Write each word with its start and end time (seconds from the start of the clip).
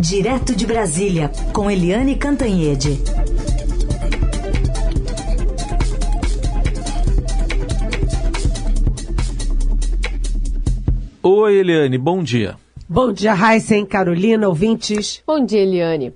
Direto 0.00 0.54
de 0.54 0.64
Brasília, 0.64 1.28
com 1.52 1.68
Eliane 1.68 2.14
Cantanhede. 2.14 3.02
Oi, 11.20 11.56
Eliane, 11.56 11.98
bom 11.98 12.22
dia. 12.22 12.54
Bom 12.88 13.12
dia, 13.12 13.34
e 13.34 13.84
Carolina, 13.84 14.48
ouvintes. 14.48 15.20
Bom 15.26 15.44
dia, 15.44 15.62
Eliane. 15.62 16.14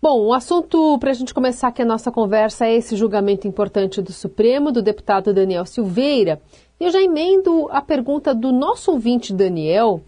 Bom, 0.00 0.24
o 0.24 0.32
assunto 0.32 0.96
para 0.98 1.10
a 1.10 1.14
gente 1.14 1.34
começar 1.34 1.68
aqui 1.68 1.82
a 1.82 1.84
nossa 1.84 2.10
conversa 2.10 2.64
é 2.64 2.74
esse 2.74 2.96
julgamento 2.96 3.46
importante 3.46 4.00
do 4.00 4.14
Supremo, 4.14 4.72
do 4.72 4.80
deputado 4.80 5.34
Daniel 5.34 5.66
Silveira. 5.66 6.40
E 6.80 6.84
eu 6.84 6.90
já 6.90 7.02
emendo 7.02 7.68
a 7.70 7.82
pergunta 7.82 8.34
do 8.34 8.50
nosso 8.50 8.92
ouvinte 8.92 9.34
Daniel, 9.34 10.00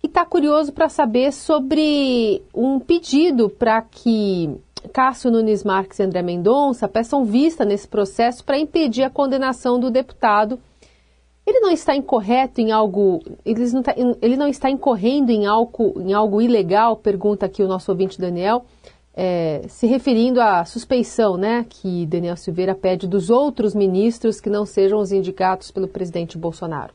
que 0.00 0.06
está 0.06 0.24
curioso 0.24 0.72
para 0.72 0.88
saber 0.88 1.32
sobre 1.32 2.42
um 2.54 2.80
pedido 2.80 3.48
para 3.50 3.82
que 3.82 4.50
Cássio 4.92 5.30
Nunes 5.30 5.62
Marques 5.62 5.98
e 5.98 6.02
André 6.02 6.22
Mendonça 6.22 6.88
peçam 6.88 7.24
vista 7.24 7.64
nesse 7.64 7.86
processo 7.86 8.44
para 8.44 8.58
impedir 8.58 9.02
a 9.02 9.10
condenação 9.10 9.78
do 9.78 9.90
deputado. 9.90 10.58
Ele 11.46 11.60
não 11.60 11.70
está 11.70 11.94
incorreto 11.94 12.60
em 12.60 12.70
algo, 12.70 13.20
ele 13.44 13.66
não, 13.72 13.80
está, 13.80 13.94
ele 14.22 14.36
não 14.36 14.48
está 14.48 14.70
incorrendo 14.70 15.30
em 15.30 15.46
algo, 15.46 15.94
em 16.00 16.12
algo 16.12 16.40
ilegal, 16.40 16.96
pergunta 16.96 17.46
aqui 17.46 17.62
o 17.62 17.68
nosso 17.68 17.90
ouvinte 17.90 18.20
Daniel 18.20 18.64
é, 19.14 19.62
se 19.68 19.86
referindo 19.86 20.40
à 20.40 20.64
suspeição 20.64 21.36
né, 21.36 21.66
que 21.68 22.06
Daniel 22.06 22.36
Silveira 22.36 22.74
pede 22.74 23.06
dos 23.06 23.28
outros 23.28 23.74
ministros 23.74 24.40
que 24.40 24.48
não 24.48 24.64
sejam 24.64 24.98
os 24.98 25.12
indicados 25.12 25.70
pelo 25.70 25.88
presidente 25.88 26.38
Bolsonaro. 26.38 26.94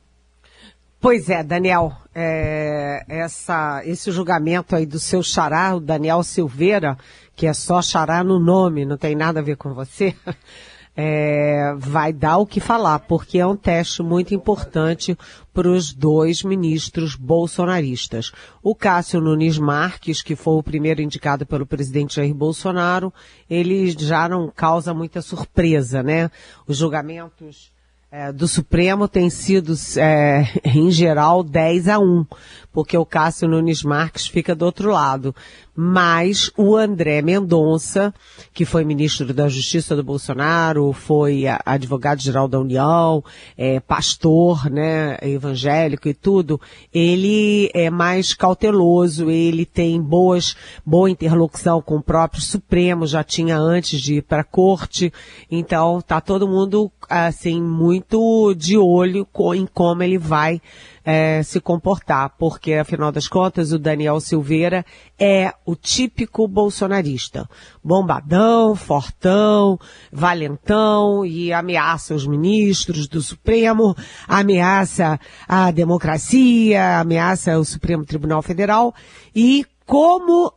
Pois 1.05 1.30
é, 1.30 1.44
Daniel, 1.44 1.95
é, 2.16 3.05
essa, 3.08 3.84
esse 3.86 4.09
julgamento 4.09 4.76
aí 4.76 4.88
do 4.88 4.98
seu 4.98 5.22
xará, 5.22 5.76
o 5.76 5.80
Daniel 5.80 6.23
Silveira, 6.23 6.98
que 7.36 7.46
é 7.46 7.54
só 7.54 7.80
xará 7.80 8.24
no 8.24 8.40
nome, 8.40 8.88
não 8.88 8.98
tem 8.98 9.16
nada 9.16 9.40
a 9.40 9.44
ver 9.44 9.55
com 9.55 9.71
você, 9.71 10.16
é, 10.98 11.76
vai 11.77 12.12
dar 12.12 12.38
o 12.38 12.46
que 12.48 12.60
falar, 12.60 12.98
porque 12.98 13.38
é 13.38 13.46
um 13.46 13.55
teste 13.55 14.02
muito 14.02 14.34
importante 14.34 15.16
para 15.54 15.70
os 15.70 15.94
dois 15.94 16.41
ministros 16.41 17.16
bolsonaristas. 17.16 18.32
O 18.63 18.74
Cássio 18.74 19.22
Nunes 19.22 19.60
Marques, 19.60 20.24
que 20.24 20.35
foi 20.35 20.55
o 20.55 20.63
primeiro 20.63 21.04
indicado 21.04 21.46
pelo 21.46 21.68
presidente 21.68 22.16
Jair 22.16 22.34
Bolsonaro, 22.34 23.13
ele 23.48 23.91
já 23.91 24.27
não 24.27 24.49
causa 24.49 24.91
muita 24.91 25.22
surpresa, 25.22 26.01
né? 26.01 26.32
Os 26.68 26.77
julgamentos 26.77 27.74
é, 28.18 28.32
do 28.32 28.48
Supremo 28.48 29.10
têm 29.10 29.30
sido, 29.30 29.74
é, 29.98 30.46
em 30.63 30.90
geral, 30.90 31.44
10 31.44 31.90
a 31.90 31.99
1, 31.99 32.26
porque 32.72 32.98
o 32.98 33.05
Cássio 33.05 33.46
Nunes 33.46 33.84
Marques 33.84 34.26
fica 34.26 34.55
do 34.55 34.63
outro 34.63 34.90
lado 34.90 35.35
mas 35.76 36.49
o 36.55 36.76
André 36.76 37.21
Mendonça, 37.21 38.13
que 38.54 38.63
foi 38.63 38.85
ministro 38.85 39.34
da 39.34 39.49
Justiça 39.49 39.95
do 39.95 40.04
Bolsonaro, 40.04 40.93
foi 40.93 41.43
advogado-geral 41.65 42.48
da 42.48 42.59
União, 42.59 43.23
é, 43.57 43.79
pastor, 43.79 44.70
né, 44.70 45.17
evangélico 45.21 46.07
e 46.07 46.13
tudo, 46.13 46.59
ele 46.93 47.70
é 47.73 47.90
mais 47.90 48.34
cauteloso, 48.34 49.29
ele 49.29 49.65
tem 49.65 50.01
boas, 50.01 50.55
boa 50.85 51.09
interlocução 51.09 51.82
com 51.82 51.98
o 51.98 52.04
próprio 52.04 52.41
Supremo, 52.41 53.05
já 53.05 53.23
tinha 53.23 53.57
antes 53.57 53.99
de 53.99 54.15
ir 54.15 54.21
para 54.21 54.41
a 54.41 54.45
corte, 54.45 55.12
então 55.51 55.99
tá 56.01 56.21
todo 56.21 56.48
mundo, 56.48 56.89
assim, 57.10 57.62
muito 57.62 58.54
de 58.55 58.77
olho 58.77 59.27
em 59.54 59.65
como 59.65 60.04
ele 60.04 60.17
vai 60.17 60.62
é, 61.05 61.43
se 61.43 61.60
comportar, 61.60 62.34
porque 62.37 62.73
afinal 62.73 63.12
das 63.12 63.27
contas 63.27 63.71
o 63.71 63.77
Daniel 63.77 64.19
Silveira 64.19 64.84
é 65.19 65.53
o 65.66 65.75
típico 65.75 66.47
bolsonarista. 66.47 67.50
Bombadão, 67.84 68.75
fortão, 68.75 69.80
valentão 70.12 71.25
e 71.25 71.52
ameaça 71.52 72.13
os 72.13 72.28
ministros 72.28 73.07
do 73.07 73.22
Supremo, 73.22 73.95
ameaça 74.28 75.19
a 75.47 75.72
democracia, 75.72 77.00
ameaça 77.00 77.57
o 77.57 77.66
Supremo 77.66 78.06
Tribunal 78.06 78.41
Federal 78.41 78.94
e 79.35 79.66
como 79.85 80.53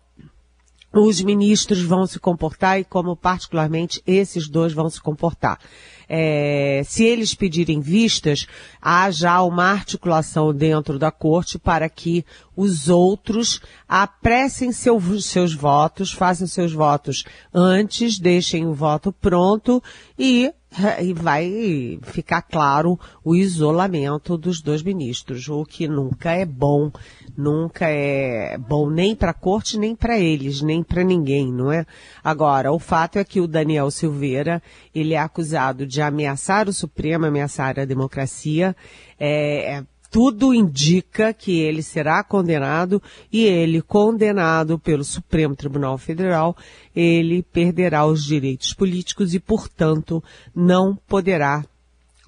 os 0.93 1.21
ministros 1.21 1.83
vão 1.83 2.07
se 2.07 2.19
comportar 2.19 2.81
e 2.81 2.85
como 2.85 3.17
particularmente 3.17 4.03
esses 4.07 4.49
dois 4.49 4.73
vão 4.73 4.89
se 4.89 5.01
comportar 5.01 5.59
é, 6.09 6.83
se 6.85 7.05
eles 7.05 7.35
pedirem 7.35 7.81
vistas, 7.81 8.47
há 8.81 9.11
já 9.11 9.43
uma 9.43 9.65
articulação 9.65 10.55
dentro 10.55 10.99
da 10.99 11.11
corte 11.11 11.59
para 11.59 11.89
que 11.89 12.25
os 12.57 12.89
outros 12.89 13.61
apressem 13.87 14.73
seu, 14.73 15.01
seus 15.21 15.53
votos, 15.53 16.13
façam 16.13 16.47
seus 16.47 16.73
votos 16.73 17.25
antes, 17.53 18.19
deixem 18.19 18.67
o 18.67 18.73
voto 18.73 19.13
pronto 19.13 19.83
e 20.19 20.53
e 21.01 21.13
vai 21.13 21.99
ficar 22.03 22.43
claro 22.43 22.99
o 23.25 23.35
isolamento 23.35 24.37
dos 24.37 24.61
dois 24.61 24.83
ministros, 24.83 25.49
o 25.49 25.65
que 25.65 25.89
nunca 25.89 26.33
é 26.33 26.45
bom, 26.45 26.91
nunca 27.37 27.87
é 27.89 28.59
bom 28.59 28.91
nem 28.91 29.15
para 29.15 29.31
a 29.31 29.35
corte, 29.35 29.79
nem 29.79 29.97
para 29.97 30.19
eles, 30.19 30.61
nem 30.61 30.83
para 30.83 31.03
ninguém, 31.03 31.53
não 31.53 31.73
é? 31.73 31.87
Agora, 32.23 32.73
o 32.73 32.79
fato 32.79 33.19
é 33.19 33.25
que 33.25 33.41
o 33.41 33.49
Daniel 33.49 33.91
Silveira, 33.91 34.63
ele 34.95 35.15
é 35.15 35.19
acusado 35.19 35.87
de 35.87 36.03
ameaçar 36.03 36.69
o 36.69 36.73
Supremo, 36.73 37.27
ameaçar 37.27 37.79
a 37.79 37.85
democracia, 37.85 38.77
é, 39.19 39.77
é 39.77 39.85
tudo 40.11 40.55
indica 40.55 41.33
que 41.35 41.61
ele 41.61 41.83
será 41.83 42.25
condenado 42.25 43.03
e 43.33 43.45
ele, 43.45 43.83
condenado 43.83 44.79
pelo 44.79 45.05
Supremo 45.05 45.55
Tribunal 45.55 45.99
Federal, 45.99 46.57
ele 46.97 47.43
perderá 47.43 48.07
os 48.07 48.25
direitos 48.25 48.73
políticos 48.73 49.35
e, 49.35 49.41
portanto, 49.41 50.23
não 50.55 50.97
poderá 51.07 51.65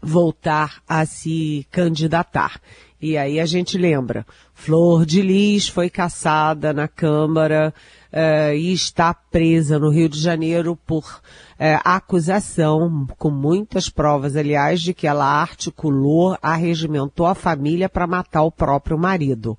voltar 0.03 0.83
a 0.89 1.05
se 1.07 1.67
candidatar. 1.71 2.61
E 3.01 3.17
aí 3.17 3.41
a 3.41 3.47
gente 3.47 3.79
lembra, 3.79 4.27
Flor 4.53 5.07
de 5.07 5.23
Lis 5.23 5.69
foi 5.69 5.89
caçada 5.89 6.73
na 6.73 6.87
Câmara 6.87 7.73
uh, 8.13 8.55
e 8.55 8.73
está 8.73 9.15
presa 9.15 9.79
no 9.79 9.91
Rio 9.91 10.09
de 10.09 10.21
Janeiro 10.21 10.77
por 10.87 11.05
uh, 11.05 11.81
acusação, 11.85 13.07
com 13.19 13.31
muitas 13.31 13.89
provas, 13.89 14.37
aliás, 14.37 14.81
de 14.81 14.93
que 14.93 15.07
ela 15.07 15.27
articulou, 15.27 16.37
arregimentou 16.43 17.27
a 17.27 17.35
família 17.35 17.89
para 17.89 18.07
matar 18.07 18.43
o 18.43 18.53
próprio 18.53 18.99
marido. 18.99 19.59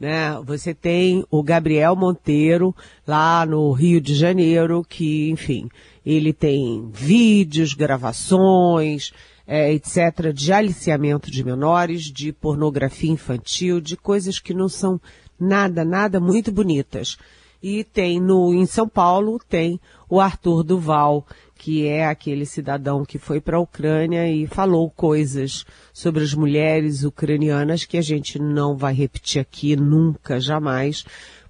Né? 0.00 0.36
Você 0.44 0.74
tem 0.74 1.24
o 1.30 1.42
Gabriel 1.44 1.94
Monteiro 1.94 2.74
lá 3.06 3.46
no 3.46 3.70
Rio 3.70 4.00
de 4.00 4.14
Janeiro, 4.14 4.84
que, 4.88 5.30
enfim, 5.30 5.68
ele 6.04 6.32
tem 6.32 6.90
vídeos, 6.92 7.72
gravações, 7.72 9.12
é, 9.46 9.72
etc., 9.72 10.32
de 10.34 10.52
aliciamento 10.52 11.30
de 11.30 11.44
menores, 11.44 12.04
de 12.04 12.32
pornografia 12.32 13.12
infantil, 13.12 13.80
de 13.80 13.96
coisas 13.96 14.40
que 14.40 14.52
não 14.52 14.68
são 14.68 15.00
nada, 15.38 15.84
nada 15.84 16.18
muito 16.18 16.50
bonitas. 16.50 17.16
E 17.62 17.84
tem 17.84 18.20
no, 18.20 18.52
em 18.52 18.66
São 18.66 18.88
Paulo, 18.88 19.40
tem 19.48 19.78
o 20.08 20.20
Arthur 20.20 20.64
Duval, 20.64 21.24
que 21.54 21.86
é 21.86 22.06
aquele 22.06 22.44
cidadão 22.44 23.04
que 23.04 23.18
foi 23.18 23.40
para 23.40 23.56
a 23.56 23.60
Ucrânia 23.60 24.28
e 24.28 24.48
falou 24.48 24.90
coisas 24.90 25.64
sobre 25.92 26.24
as 26.24 26.34
mulheres 26.34 27.04
ucranianas 27.04 27.84
que 27.84 27.96
a 27.96 28.02
gente 28.02 28.36
não 28.36 28.76
vai 28.76 28.92
repetir 28.92 29.40
aqui 29.40 29.76
nunca, 29.76 30.40
jamais, 30.40 31.04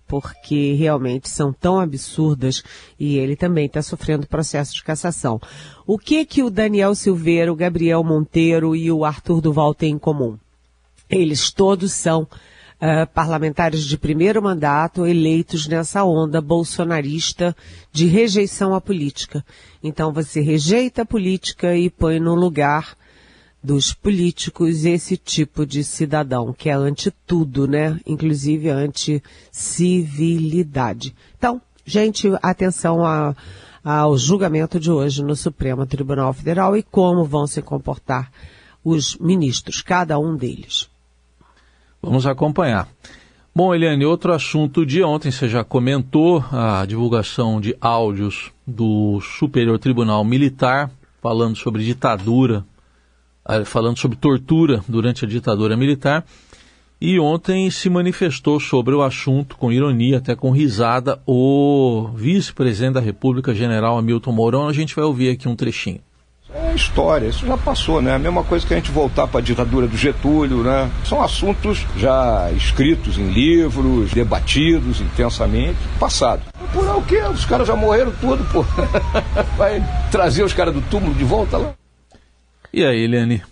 porque 0.06 0.74
realmente 0.74 1.30
são 1.30 1.50
tão 1.50 1.80
absurdas 1.80 2.62
e 3.00 3.16
ele 3.16 3.34
também 3.34 3.64
está 3.64 3.80
sofrendo 3.80 4.26
processo 4.26 4.74
de 4.74 4.84
cassação. 4.84 5.40
O 5.86 5.96
que 5.96 6.26
que 6.26 6.42
o 6.42 6.50
Daniel 6.50 6.94
Silveira, 6.94 7.50
o 7.50 7.56
Gabriel 7.56 8.04
Monteiro 8.04 8.76
e 8.76 8.92
o 8.92 9.06
Arthur 9.06 9.40
Duval 9.40 9.74
têm 9.74 9.94
em 9.94 9.98
comum? 9.98 10.36
Eles 11.08 11.50
todos 11.50 11.92
são 11.92 12.28
uh, 12.82 13.06
parlamentares 13.14 13.84
de 13.84 13.96
primeiro 13.96 14.42
mandato 14.42 15.06
eleitos 15.06 15.68
nessa 15.68 16.04
onda 16.04 16.40
bolsonarista 16.40 17.54
de 17.92 18.06
rejeição 18.06 18.74
à 18.74 18.80
política. 18.80 19.44
Então 19.82 20.12
você 20.12 20.40
rejeita 20.40 21.02
a 21.02 21.06
política 21.06 21.76
e 21.76 21.88
põe 21.88 22.18
no 22.18 22.34
lugar 22.34 22.96
dos 23.62 23.94
políticos 23.94 24.84
esse 24.84 25.16
tipo 25.16 25.64
de 25.64 25.84
cidadão, 25.84 26.52
que 26.52 26.68
é 26.68 26.72
ante 26.72 27.12
tudo, 27.24 27.68
né? 27.68 28.00
Inclusive 28.04 28.68
ante 28.68 29.22
civilidade. 29.52 31.14
Então, 31.38 31.62
gente, 31.86 32.28
atenção 32.42 33.06
a, 33.06 33.36
ao 33.84 34.18
julgamento 34.18 34.80
de 34.80 34.90
hoje 34.90 35.22
no 35.22 35.36
Supremo 35.36 35.86
Tribunal 35.86 36.32
Federal 36.32 36.76
e 36.76 36.82
como 36.82 37.24
vão 37.24 37.46
se 37.46 37.62
comportar 37.62 38.32
os 38.84 39.16
ministros, 39.18 39.80
cada 39.80 40.18
um 40.18 40.34
deles. 40.34 40.90
Vamos 42.02 42.26
acompanhar. 42.26 42.88
Bom, 43.54 43.74
Eliane, 43.74 44.04
outro 44.04 44.32
assunto 44.32 44.84
de 44.84 45.02
ontem, 45.02 45.30
você 45.30 45.48
já 45.48 45.62
comentou 45.62 46.44
a 46.50 46.84
divulgação 46.84 47.60
de 47.60 47.76
áudios 47.80 48.50
do 48.66 49.20
Superior 49.20 49.78
Tribunal 49.78 50.24
Militar 50.24 50.90
falando 51.20 51.56
sobre 51.56 51.84
ditadura 51.84 52.64
falando 53.64 53.98
sobre 53.98 54.16
tortura 54.16 54.82
durante 54.88 55.24
a 55.24 55.28
ditadura 55.28 55.76
militar. 55.76 56.24
E 57.00 57.18
ontem 57.18 57.68
se 57.68 57.90
manifestou 57.90 58.60
sobre 58.60 58.94
o 58.94 59.02
assunto, 59.02 59.56
com 59.56 59.72
ironia, 59.72 60.18
até 60.18 60.36
com 60.36 60.52
risada, 60.52 61.20
o 61.26 62.08
vice-presidente 62.14 62.94
da 62.94 63.00
República, 63.00 63.52
general 63.52 63.98
Hamilton 63.98 64.30
Mourão. 64.30 64.68
A 64.68 64.72
gente 64.72 64.94
vai 64.94 65.04
ouvir 65.04 65.30
aqui 65.30 65.48
um 65.48 65.56
trechinho. 65.56 66.00
História, 66.74 67.28
isso 67.28 67.46
já 67.46 67.56
passou, 67.56 68.00
né? 68.00 68.14
A 68.14 68.18
mesma 68.18 68.42
coisa 68.42 68.66
que 68.66 68.72
a 68.72 68.76
gente 68.76 68.90
voltar 68.90 69.26
para 69.26 69.40
a 69.40 69.42
ditadura 69.42 69.86
do 69.86 69.96
Getúlio, 69.96 70.58
né? 70.58 70.90
São 71.04 71.22
assuntos 71.22 71.86
já 71.96 72.50
escritos 72.56 73.18
em 73.18 73.30
livros, 73.30 74.12
debatidos 74.12 75.00
intensamente, 75.00 75.78
passado. 75.98 76.42
Por 76.72 76.88
o 76.88 77.02
quê? 77.02 77.20
Os 77.22 77.44
caras 77.44 77.68
já 77.68 77.76
morreram 77.76 78.12
tudo, 78.20 78.44
pô. 78.52 78.64
Vai 79.56 79.82
trazer 80.10 80.42
os 80.42 80.52
caras 80.52 80.72
do 80.72 80.80
túmulo 80.82 81.14
de 81.14 81.24
volta 81.24 81.58
lá. 81.58 81.74
E 82.72 82.84
aí, 82.84 83.04
Eliane? 83.04 83.42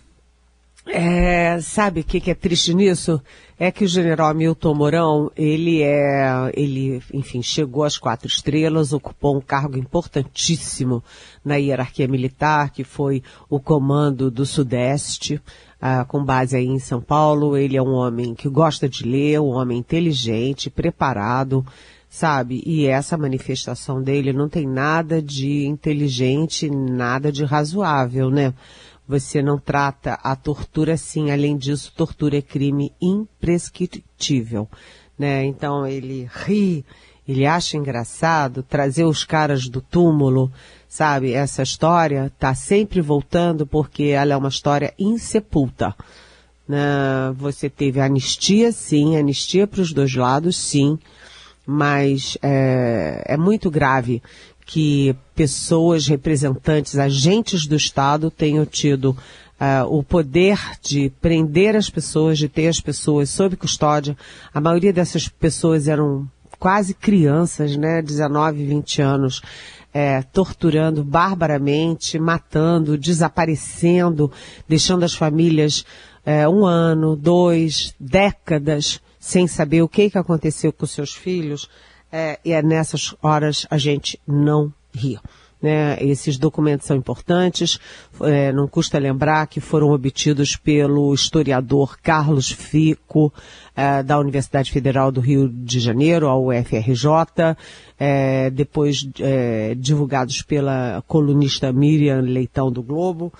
É, 0.92 1.60
sabe 1.60 2.00
o 2.00 2.04
que, 2.04 2.20
que, 2.20 2.32
é 2.32 2.34
triste 2.34 2.74
nisso? 2.74 3.22
É 3.56 3.70
que 3.70 3.84
o 3.84 3.88
general 3.88 4.34
Milton 4.34 4.74
Mourão, 4.74 5.30
ele 5.36 5.82
é, 5.82 6.50
ele, 6.54 7.00
enfim, 7.14 7.40
chegou 7.42 7.84
às 7.84 7.96
quatro 7.96 8.26
estrelas, 8.26 8.92
ocupou 8.92 9.36
um 9.36 9.40
cargo 9.40 9.78
importantíssimo 9.78 11.02
na 11.44 11.54
hierarquia 11.54 12.08
militar, 12.08 12.70
que 12.70 12.82
foi 12.82 13.22
o 13.48 13.60
comando 13.60 14.32
do 14.32 14.44
Sudeste, 14.44 15.40
ah, 15.80 16.04
com 16.04 16.24
base 16.24 16.56
aí 16.56 16.66
em 16.66 16.80
São 16.80 17.00
Paulo. 17.00 17.56
Ele 17.56 17.76
é 17.76 17.82
um 17.82 17.92
homem 17.92 18.34
que 18.34 18.48
gosta 18.48 18.88
de 18.88 19.04
ler, 19.04 19.40
um 19.40 19.50
homem 19.50 19.78
inteligente, 19.78 20.68
preparado, 20.68 21.64
sabe? 22.08 22.64
E 22.66 22.86
essa 22.86 23.16
manifestação 23.16 24.02
dele 24.02 24.32
não 24.32 24.48
tem 24.48 24.66
nada 24.66 25.22
de 25.22 25.66
inteligente, 25.66 26.68
nada 26.68 27.30
de 27.30 27.44
razoável, 27.44 28.28
né? 28.28 28.52
Você 29.10 29.42
não 29.42 29.58
trata 29.58 30.14
a 30.22 30.36
tortura 30.36 30.94
assim. 30.94 31.32
Além 31.32 31.56
disso, 31.56 31.92
tortura 31.96 32.38
é 32.38 32.42
crime 32.42 32.92
imprescritível. 33.02 34.68
Né? 35.18 35.44
Então 35.46 35.84
ele 35.84 36.30
ri, 36.32 36.84
ele 37.26 37.44
acha 37.44 37.76
engraçado 37.76 38.62
trazer 38.62 39.02
os 39.02 39.24
caras 39.24 39.68
do 39.68 39.80
túmulo, 39.80 40.52
sabe? 40.88 41.32
Essa 41.32 41.64
história 41.64 42.30
tá 42.38 42.54
sempre 42.54 43.00
voltando 43.00 43.66
porque 43.66 44.04
ela 44.04 44.32
é 44.32 44.36
uma 44.36 44.48
história 44.48 44.94
insepulta. 44.96 45.92
Né? 46.68 46.78
Você 47.36 47.68
teve 47.68 47.98
anistia, 47.98 48.70
sim, 48.70 49.16
anistia 49.16 49.66
para 49.66 49.80
os 49.80 49.92
dois 49.92 50.14
lados, 50.14 50.56
sim, 50.56 50.96
mas 51.66 52.38
é, 52.40 53.24
é 53.26 53.36
muito 53.36 53.68
grave 53.72 54.22
que 54.70 55.16
pessoas, 55.34 56.06
representantes, 56.06 56.96
agentes 56.96 57.66
do 57.66 57.74
Estado 57.74 58.30
tenham 58.30 58.64
tido 58.64 59.16
uh, 59.60 59.84
o 59.88 60.00
poder 60.00 60.60
de 60.80 61.10
prender 61.20 61.74
as 61.74 61.90
pessoas, 61.90 62.38
de 62.38 62.48
ter 62.48 62.68
as 62.68 62.78
pessoas 62.78 63.30
sob 63.30 63.56
custódia. 63.56 64.16
A 64.54 64.60
maioria 64.60 64.92
dessas 64.92 65.26
pessoas 65.26 65.88
eram 65.88 66.30
quase 66.56 66.94
crianças, 66.94 67.76
né, 67.76 68.00
19, 68.00 68.64
20 68.64 69.02
anos, 69.02 69.42
é, 69.92 70.22
torturando 70.22 71.02
barbaramente, 71.02 72.16
matando, 72.16 72.96
desaparecendo, 72.96 74.30
deixando 74.68 75.02
as 75.02 75.14
famílias 75.14 75.84
é, 76.24 76.48
um 76.48 76.64
ano, 76.64 77.16
dois, 77.16 77.92
décadas 77.98 79.00
sem 79.18 79.48
saber 79.48 79.82
o 79.82 79.88
que, 79.88 80.10
que 80.10 80.18
aconteceu 80.18 80.72
com 80.72 80.86
seus 80.86 81.12
filhos 81.12 81.68
é, 82.12 82.38
e 82.44 82.52
é 82.52 82.62
nessas 82.62 83.14
horas 83.22 83.66
a 83.70 83.78
gente 83.78 84.18
não 84.26 84.72
ri. 84.94 85.18
Né? 85.62 86.02
Esses 86.02 86.38
documentos 86.38 86.86
são 86.86 86.96
importantes, 86.96 87.78
é, 88.22 88.50
não 88.50 88.66
custa 88.66 88.98
lembrar 88.98 89.46
que 89.46 89.60
foram 89.60 89.90
obtidos 89.90 90.56
pelo 90.56 91.12
historiador 91.12 91.98
Carlos 92.02 92.50
Fico, 92.50 93.32
é, 93.76 94.02
da 94.02 94.18
Universidade 94.18 94.72
Federal 94.72 95.12
do 95.12 95.20
Rio 95.20 95.48
de 95.48 95.78
Janeiro, 95.78 96.28
a 96.28 96.38
UFRJ, 96.38 97.56
é, 97.98 98.48
depois 98.48 99.06
é, 99.20 99.74
divulgados 99.74 100.40
pela 100.40 101.04
colunista 101.06 101.72
Miriam 101.72 102.20
Leitão 102.20 102.72
do 102.72 102.82
Globo. 102.82 103.30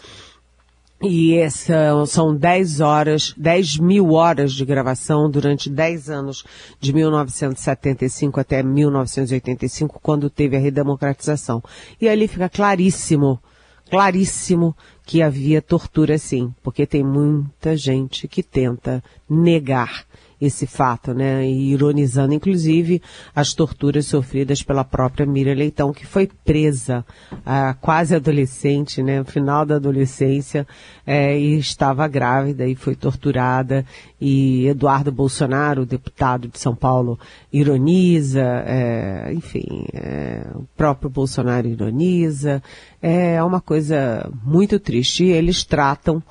E 1.03 1.35
essa, 1.39 2.05
são 2.07 2.37
10 2.37 2.81
horas, 2.81 3.35
10 3.35 3.79
mil 3.79 4.13
horas 4.13 4.53
de 4.53 4.67
gravação 4.67 5.31
durante 5.31 5.71
10 5.71 6.11
anos, 6.11 6.45
de 6.79 6.93
1975 6.93 8.39
até 8.39 8.63
1985, 8.63 9.99
quando 10.03 10.29
teve 10.29 10.57
a 10.57 10.61
redemocratização. 10.61 11.63
E 11.99 12.07
ali 12.07 12.29
fica 12.29 12.51
claríssimo, 12.51 13.41
claríssimo 13.89 14.77
que 15.07 15.23
havia 15.23 15.63
tortura 15.63 16.19
sim, 16.19 16.53
porque 16.63 16.87
tem 16.87 17.03
muita 17.03 17.75
gente 17.75 18.29
que 18.29 18.43
tenta 18.43 19.03
negar 19.29 20.05
esse 20.41 20.67
fato, 20.67 21.13
né? 21.13 21.47
E 21.47 21.73
ironizando, 21.73 22.33
inclusive, 22.33 23.03
as 23.35 23.53
torturas 23.53 24.07
sofridas 24.07 24.63
pela 24.63 24.83
própria 24.83 25.27
Miriam 25.27 25.55
Leitão, 25.55 25.93
que 25.93 26.07
foi 26.07 26.27
presa 26.27 27.05
ah, 27.45 27.77
quase 27.81 28.15
adolescente, 28.15 29.03
né? 29.03 29.23
Final 29.25 29.67
da 29.67 29.77
adolescência, 29.77 30.67
é, 31.07 31.39
e 31.39 31.59
estava 31.59 32.09
grávida 32.09 32.67
e 32.67 32.75
foi 32.75 32.95
torturada. 32.95 33.85
E 34.21 34.67
Eduardo 34.67 35.13
Bolsonaro, 35.13 35.85
deputado 35.85 36.49
de 36.49 36.59
São 36.59 36.75
Paulo, 36.75 37.19
ironiza, 37.53 38.43
é, 38.67 39.33
enfim, 39.33 39.85
é, 39.93 40.47
o 40.55 40.65
próprio 40.77 41.11
Bolsonaro 41.11 41.69
ironiza. 41.69 42.63
É 43.03 43.43
uma 43.43 43.61
coisa 43.61 44.31
muito 44.43 44.79
triste. 44.79 45.25
E 45.25 45.33
eles 45.33 45.65
tratam 45.65 46.23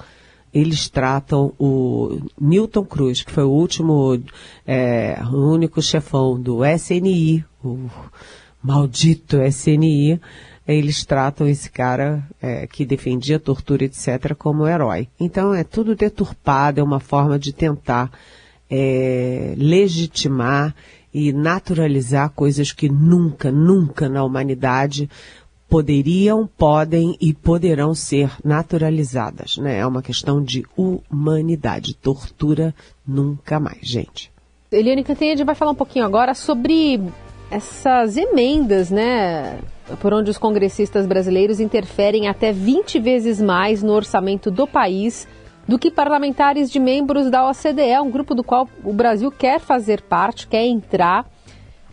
eles 0.54 0.90
tratam 0.90 1.54
o 1.60 2.20
Newton 2.40 2.86
Cruz, 2.86 3.22
que 3.22 3.32
foi 3.32 3.44
o 3.44 3.50
último, 3.50 4.22
é, 4.66 5.20
o 5.32 5.52
único 5.52 5.82
chefão 5.82 6.40
do 6.40 6.66
SNI, 6.66 7.46
o 7.64 7.90
maldito 8.62 9.42
SNI, 9.42 10.20
eles 10.68 11.04
tratam 11.04 11.48
esse 11.48 11.70
cara 11.70 12.24
é, 12.42 12.68
que 12.68 12.86
defendia 12.86 13.40
tortura, 13.40 13.86
etc., 13.86 14.36
como 14.38 14.68
herói. 14.68 15.08
Então 15.20 15.54
é 15.54 15.64
tudo 15.64 15.96
deturpado, 15.96 16.80
é 16.80 16.84
uma 16.84 17.00
forma 17.00 17.40
de 17.40 17.52
tentar 17.52 18.12
é, 18.70 19.54
legitimar 19.58 20.76
e 21.12 21.34
naturalizar 21.34 22.30
coisas 22.30 22.72
que 22.72 22.88
nunca, 22.88 23.52
nunca 23.52 24.08
na 24.08 24.24
humanidade 24.24 25.10
poderiam, 25.70 26.50
podem 26.58 27.16
e 27.22 27.34
poderão 27.34 27.94
ser 27.94 28.32
naturalizadas, 28.44 29.58
né? 29.58 29.78
É 29.78 29.86
uma 29.86 30.02
questão 30.02 30.44
de 30.44 30.66
humanidade. 30.76 31.96
Tortura 31.96 32.74
nunca 33.08 33.60
mais, 33.60 33.80
gente. 33.82 34.32
Eliane 34.72 35.04
Cantanhede 35.04 35.44
vai 35.44 35.56
falar 35.56 35.72
um 35.72 35.76
pouquinho 35.76 36.06
agora 36.06 36.34
sobre 36.34 37.02
essas 37.52 38.18
emendas, 38.18 38.90
né? 38.90 39.60
Por 40.00 40.14
onde 40.14 40.30
os 40.30 40.38
congressistas 40.38 41.06
brasileiros 41.06 41.60
interferem 41.60 42.28
até 42.28 42.52
20 42.52 43.00
vezes 43.00 43.42
mais 43.42 43.82
no 43.82 43.94
orçamento 43.94 44.52
do 44.52 44.68
país 44.68 45.28
do 45.68 45.78
que 45.78 45.92
parlamentares 45.92 46.72
de 46.72 46.80
membros 46.80 47.30
da 47.30 47.48
OCDE, 47.48 48.00
um 48.02 48.10
grupo 48.10 48.34
do 48.34 48.44
qual 48.44 48.68
o 48.84 48.92
Brasil 48.92 49.32
quer 49.32 49.60
fazer 49.60 50.02
parte, 50.02 50.48
quer 50.48 50.66
entrar 50.66 51.28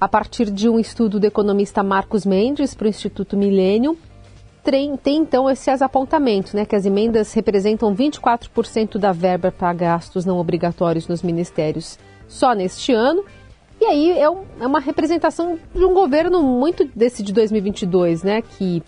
a 0.01 0.09
partir 0.09 0.51
de 0.51 0.69
um 0.69 0.79
estudo 0.79 1.19
do 1.19 1.27
economista 1.27 1.83
Marcos 1.83 2.27
Mendes 2.27 2.75
para 2.75 2.87
o 2.87 2.89
Instituto 2.89 3.37
Milênio, 3.37 3.97
tem, 4.63 4.97
tem, 4.97 5.19
então 5.19 5.49
esses 5.49 5.81
apontamentos, 5.81 6.53
né, 6.53 6.65
que 6.65 6.75
as 6.75 6.85
emendas 6.85 7.33
representam 7.33 7.95
24% 7.95 8.99
da 8.99 9.13
verba 9.13 9.53
para 9.53 9.73
gastos 9.73 10.25
não 10.25 10.39
obrigatórios 10.39 11.07
nos 11.07 11.23
ministérios 11.23 11.99
só 12.27 12.53
neste 12.53 12.93
ano. 12.93 13.25
E 13.81 13.85
aí 13.85 14.19
é, 14.19 14.29
um, 14.29 14.43
é 14.61 14.67
uma 14.67 14.81
representação 14.81 15.59
de 15.73 15.85
um 15.85 15.95
governo 15.95 16.43
muito 16.43 16.85
desse 16.97 17.23
de 17.23 17.33
2022, 17.33 18.25
né, 18.25 18.43
que 18.43 18.83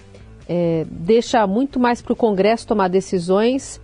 é, 0.48 0.84
deixa 0.90 1.46
muito 1.46 1.78
mais 1.78 2.02
para 2.02 2.12
o 2.12 2.16
Congresso 2.16 2.66
tomar 2.66 2.88
decisões 2.88 3.80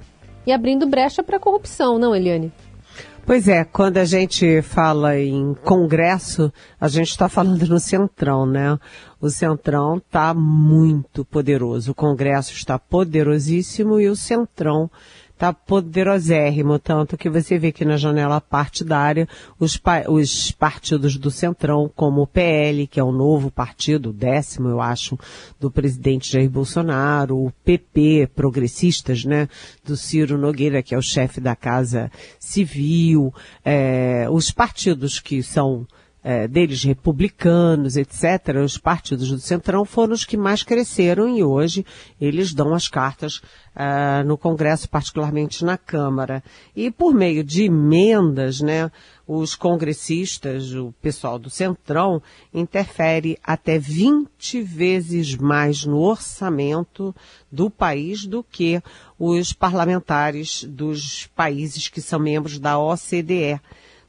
e 0.46 0.52
abrindo 0.52 0.86
brecha 0.86 1.22
para 1.22 1.36
a 1.36 1.40
corrupção, 1.40 1.98
não, 1.98 2.14
Eliane? 2.14 2.52
Pois 3.26 3.48
é, 3.48 3.64
quando 3.64 3.96
a 3.96 4.04
gente 4.04 4.60
fala 4.60 5.18
em 5.18 5.54
Congresso, 5.64 6.52
a 6.78 6.88
gente 6.88 7.08
está 7.08 7.26
falando 7.26 7.66
no 7.66 7.80
Centrão, 7.80 8.44
né? 8.44 8.78
O 9.18 9.30
Centrão 9.30 9.96
está 9.96 10.34
muito 10.34 11.24
poderoso, 11.24 11.92
o 11.92 11.94
Congresso 11.94 12.52
está 12.52 12.78
poderosíssimo 12.78 13.98
e 13.98 14.10
o 14.10 14.14
Centrão 14.14 14.90
está 15.34 15.52
poderosérrimo, 15.52 16.78
tanto 16.78 17.16
que 17.16 17.28
você 17.28 17.58
vê 17.58 17.72
que 17.72 17.84
na 17.84 17.96
janela 17.96 18.40
partidária 18.40 19.28
os, 19.58 19.80
os 20.08 20.52
partidos 20.52 21.16
do 21.16 21.30
Centrão, 21.30 21.90
como 21.94 22.22
o 22.22 22.26
PL, 22.26 22.86
que 22.86 23.00
é 23.00 23.04
o 23.04 23.12
novo 23.12 23.50
partido, 23.50 24.10
o 24.10 24.12
décimo, 24.12 24.68
eu 24.68 24.80
acho, 24.80 25.18
do 25.58 25.70
presidente 25.70 26.32
Jair 26.32 26.48
Bolsonaro, 26.48 27.36
o 27.36 27.52
PP, 27.64 28.30
progressistas, 28.34 29.24
né, 29.24 29.48
do 29.84 29.96
Ciro 29.96 30.38
Nogueira, 30.38 30.82
que 30.82 30.94
é 30.94 30.98
o 30.98 31.02
chefe 31.02 31.40
da 31.40 31.56
Casa 31.56 32.10
Civil, 32.38 33.34
é, 33.64 34.26
os 34.30 34.52
partidos 34.52 35.18
que 35.18 35.42
são 35.42 35.86
é, 36.26 36.48
deles, 36.48 36.82
republicanos, 36.82 37.98
etc., 37.98 38.56
os 38.64 38.78
partidos 38.78 39.28
do 39.28 39.38
Centrão 39.38 39.84
foram 39.84 40.14
os 40.14 40.24
que 40.24 40.38
mais 40.38 40.62
cresceram 40.62 41.28
e 41.28 41.44
hoje 41.44 41.84
eles 42.18 42.54
dão 42.54 42.72
as 42.72 42.88
cartas 42.88 43.42
uh, 43.76 44.26
no 44.26 44.38
Congresso, 44.38 44.88
particularmente 44.88 45.66
na 45.66 45.76
Câmara. 45.76 46.42
E 46.74 46.90
por 46.90 47.12
meio 47.12 47.44
de 47.44 47.64
emendas, 47.64 48.62
né, 48.62 48.90
os 49.28 49.54
congressistas, 49.54 50.72
o 50.72 50.94
pessoal 51.02 51.38
do 51.38 51.50
Centrão, 51.50 52.22
interfere 52.54 53.38
até 53.44 53.78
20 53.78 54.62
vezes 54.62 55.36
mais 55.36 55.84
no 55.84 55.98
orçamento 55.98 57.14
do 57.52 57.68
país 57.68 58.24
do 58.24 58.42
que 58.42 58.82
os 59.18 59.52
parlamentares 59.52 60.64
dos 60.64 61.26
países 61.34 61.88
que 61.88 62.00
são 62.00 62.18
membros 62.18 62.58
da 62.58 62.78
OCDE. 62.78 63.60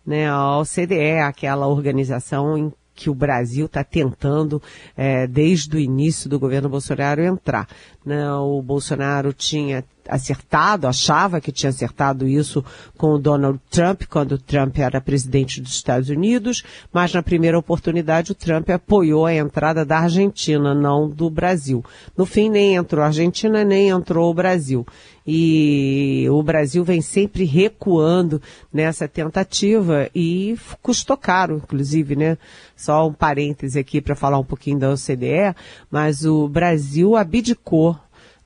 Né? 0.05 0.27
A 0.29 0.59
OCDE 0.59 1.19
aquela 1.19 1.67
organização 1.67 2.57
em 2.57 2.71
que 2.93 3.09
o 3.09 3.15
Brasil 3.15 3.65
está 3.65 3.83
tentando, 3.83 4.61
é, 4.95 5.27
desde 5.27 5.75
o 5.75 5.79
início 5.79 6.29
do 6.29 6.39
governo 6.39 6.69
Bolsonaro, 6.69 7.21
entrar. 7.21 7.67
Né? 8.05 8.31
O 8.33 8.61
Bolsonaro 8.61 9.33
tinha 9.33 9.83
acertado, 10.07 10.87
achava 10.87 11.41
que 11.41 11.51
tinha 11.51 11.69
acertado 11.69 12.27
isso 12.27 12.63
com 12.97 13.13
o 13.13 13.19
Donald 13.19 13.59
Trump, 13.69 14.03
quando 14.09 14.33
o 14.33 14.37
Trump 14.37 14.77
era 14.79 15.01
presidente 15.01 15.61
dos 15.61 15.73
Estados 15.73 16.09
Unidos, 16.09 16.63
mas 16.91 17.13
na 17.13 17.23
primeira 17.23 17.57
oportunidade 17.57 18.31
o 18.31 18.35
Trump 18.35 18.69
apoiou 18.69 19.25
a 19.25 19.33
entrada 19.33 19.85
da 19.85 19.99
Argentina, 19.99 20.73
não 20.73 21.09
do 21.09 21.29
Brasil. 21.29 21.83
No 22.17 22.25
fim, 22.25 22.49
nem 22.49 22.75
entrou 22.75 23.03
a 23.03 23.07
Argentina, 23.07 23.63
nem 23.63 23.89
entrou 23.89 24.29
o 24.29 24.33
Brasil. 24.33 24.85
E 25.27 26.27
o 26.29 26.43
Brasil 26.43 26.83
vem 26.83 27.01
sempre 27.01 27.45
recuando 27.45 28.39
nessa 28.71 29.07
tentativa 29.07 30.07
e 30.13 30.55
custou 30.83 31.17
caro, 31.17 31.57
inclusive, 31.57 32.15
né? 32.15 32.37
Só 32.75 33.07
um 33.07 33.13
parêntese 33.13 33.79
aqui 33.79 34.01
para 34.01 34.15
falar 34.15 34.37
um 34.37 34.43
pouquinho 34.43 34.77
da 34.77 34.91
OCDE, 34.91 35.55
mas 35.89 36.25
o 36.25 36.47
Brasil 36.47 37.15
abdicou 37.15 37.97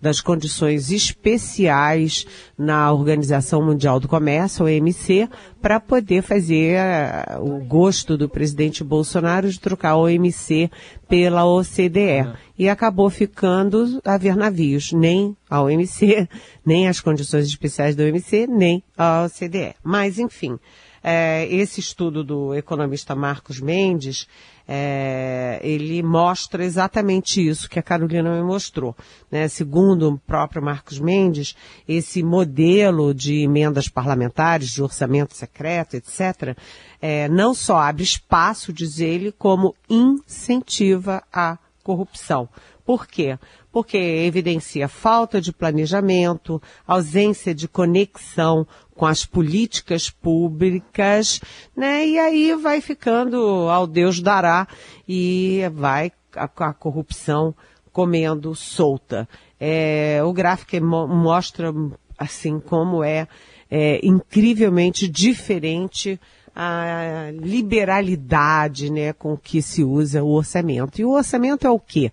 das 0.02 0.22
condições 0.22 0.92
especiais 0.92 2.26
na 2.58 2.92
Organização 2.92 3.62
Mundial 3.62 4.00
do 4.00 4.08
Comércio, 4.08 4.66
OMC, 4.66 5.30
para 5.62 5.80
poder 5.80 6.22
fazer 6.22 6.78
uh, 6.80 7.44
o 7.44 7.60
gosto 7.66 8.18
do 8.18 8.30
presidente 8.30 8.84
Bolsonaro 8.84 9.50
de 9.50 9.60
trocar 9.60 9.92
a 9.92 9.98
OMC 9.98 10.72
pela 11.08 11.46
OCDE. 11.46 12.32
E 12.58 12.70
acabou 12.70 13.10
ficando 13.10 14.02
a 14.06 14.18
ver 14.18 14.36
navios, 14.36 14.92
nem 14.94 15.36
a 15.50 15.62
OMC, 15.62 16.28
nem 16.66 16.88
as 16.88 17.02
condições 17.02 17.46
especiais 17.46 17.96
da 17.96 18.04
OMC, 18.04 18.48
nem 18.48 18.84
a 18.98 19.26
OCDE. 19.26 19.76
Mas, 19.84 20.18
enfim, 20.18 20.58
é, 21.04 21.48
esse 21.50 21.80
estudo 21.80 22.24
do 22.24 22.54
economista 22.54 23.16
Marcos 23.16 23.60
Mendes 23.60 24.28
é, 24.72 25.60
ele 25.64 26.04
mostra 26.04 26.64
exatamente 26.64 27.44
isso 27.46 27.68
que 27.68 27.80
a 27.80 27.82
Carolina 27.84 28.30
me 28.36 28.44
mostrou. 28.44 28.96
Né? 29.32 29.48
Segundo 29.48 30.08
o 30.08 30.20
próprio 30.20 30.62
Marcos 30.62 31.00
Mendes, 31.00 31.56
esse 31.88 32.22
modelo 32.22 33.12
de 33.12 33.42
emendas 33.42 33.90
parlamentares, 33.90 34.70
de 34.70 34.84
orçamento 34.84 35.34
secreto, 35.34 35.96
etc., 35.96 36.56
é, 37.02 37.28
não 37.28 37.56
só 37.56 37.80
abre 37.80 38.04
espaço, 38.04 38.72
diz 38.72 39.00
ele, 39.00 39.32
como 39.32 39.74
incentiva 39.90 41.24
a 41.34 41.58
corrupção. 41.90 42.48
Por 42.86 43.08
quê? 43.08 43.40
Porque 43.72 43.98
evidencia 43.98 44.88
falta 44.88 45.42
de 45.42 45.52
planejamento, 45.52 46.62
ausência 46.86 47.52
de 47.52 47.68
conexão 47.68 48.68
com 48.96 49.08
as 49.08 49.26
políticas 49.26 50.12
públicas, 50.12 51.42
né? 51.76 52.06
E 52.06 52.20
aí 52.20 52.54
vai 52.54 52.80
ficando 52.80 53.68
ao 53.70 53.88
Deus 53.88 54.20
dará 54.20 54.68
e 55.08 55.64
vai 55.74 56.12
a, 56.36 56.44
a 56.44 56.74
corrupção 56.74 57.56
comendo 57.92 58.54
solta. 58.54 59.28
É, 59.60 60.22
o 60.24 60.32
gráfico 60.32 60.80
mostra 60.80 61.74
assim 62.20 62.60
como 62.60 63.04
é, 63.04 63.28
é 63.68 64.00
incrivelmente 64.06 65.08
diferente 65.08 66.20
a 66.62 67.32
liberalidade, 67.32 68.92
né, 68.92 69.14
com 69.14 69.38
que 69.38 69.62
se 69.62 69.82
usa 69.82 70.22
o 70.22 70.32
orçamento. 70.34 71.00
E 71.00 71.06
o 71.06 71.12
orçamento 71.12 71.66
é 71.66 71.70
o 71.70 71.80
quê? 71.80 72.12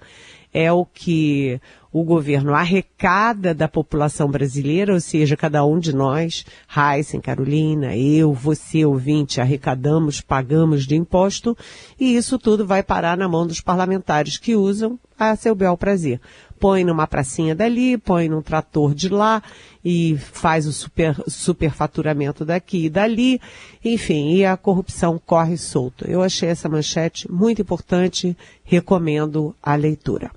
É 0.54 0.70
o 0.70 0.86
que 0.86 1.60
o 1.98 2.04
governo 2.04 2.52
arrecada 2.52 3.54
da 3.54 3.66
população 3.66 4.30
brasileira, 4.30 4.92
ou 4.92 5.00
seja, 5.00 5.34
cada 5.34 5.64
um 5.64 5.78
de 5.78 5.94
nós, 5.94 6.44
Heisen, 6.68 7.22
Carolina, 7.22 7.96
eu, 7.96 8.34
você, 8.34 8.84
ouvinte, 8.84 9.40
arrecadamos, 9.40 10.20
pagamos 10.20 10.86
de 10.86 10.94
imposto, 10.94 11.56
e 11.98 12.14
isso 12.14 12.38
tudo 12.38 12.66
vai 12.66 12.82
parar 12.82 13.16
na 13.16 13.26
mão 13.26 13.46
dos 13.46 13.62
parlamentares 13.62 14.36
que 14.36 14.54
usam 14.54 14.98
a 15.18 15.34
seu 15.36 15.54
bel 15.54 15.74
prazer. 15.74 16.20
Põe 16.60 16.84
numa 16.84 17.06
pracinha 17.06 17.54
dali, 17.54 17.96
põe 17.96 18.28
num 18.28 18.42
trator 18.42 18.94
de 18.94 19.08
lá 19.08 19.42
e 19.82 20.18
faz 20.18 20.66
o 20.66 20.74
super, 20.74 21.16
superfaturamento 21.26 22.44
daqui 22.44 22.84
e 22.84 22.90
dali, 22.90 23.40
enfim, 23.82 24.34
e 24.34 24.44
a 24.44 24.54
corrupção 24.54 25.18
corre 25.24 25.56
solta. 25.56 26.06
Eu 26.06 26.20
achei 26.22 26.50
essa 26.50 26.68
manchete 26.68 27.30
muito 27.32 27.62
importante, 27.62 28.36
recomendo 28.64 29.56
a 29.62 29.74
leitura. 29.74 30.30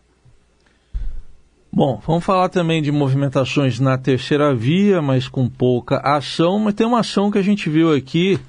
Bom, 1.72 2.02
vamos 2.06 2.26
falar 2.26 2.50
também 2.50 2.82
de 2.82 2.92
movimentações 2.92 3.80
na 3.80 3.96
terceira 3.96 4.56
via, 4.56 5.02
mas 5.02 5.28
com 5.28 5.48
pouca 5.48 5.98
ação. 5.98 6.58
Mas 6.58 6.74
tem 6.74 6.86
uma 6.86 7.02
ação 7.02 7.30
que 7.30 7.38
a 7.38 7.44
gente 7.44 7.70
viu 7.70 7.94
aqui, 7.94 8.40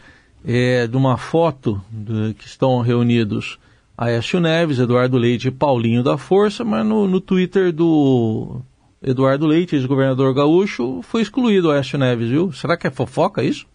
é, 0.44 0.86
de 0.86 0.96
uma 0.96 1.18
foto 1.18 1.80
de, 1.90 2.32
que 2.34 2.46
estão 2.46 2.80
reunidos 2.80 3.58
Aécio 3.96 4.40
Neves, 4.40 4.78
Eduardo 4.78 5.18
Leite 5.18 5.48
e 5.48 5.50
Paulinho 5.50 6.02
da 6.02 6.16
Força, 6.16 6.64
mas 6.64 6.86
no, 6.86 7.06
no 7.06 7.20
Twitter 7.20 7.70
do 7.70 8.62
Eduardo 9.02 9.46
Leite, 9.46 9.76
ex-governador 9.76 10.34
gaúcho, 10.34 11.02
foi 11.02 11.20
excluído 11.20 11.70
Aécio 11.70 11.98
Neves, 11.98 12.30
viu? 12.30 12.50
Será 12.52 12.78
que 12.78 12.86
é 12.86 12.90
fofoca 12.90 13.44
isso? 13.44 13.66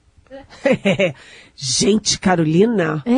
Gente, 1.58 2.20
Carolina, 2.20 3.02
é. 3.06 3.12